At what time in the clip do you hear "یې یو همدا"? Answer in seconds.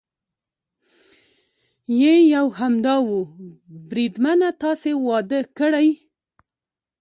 1.99-2.95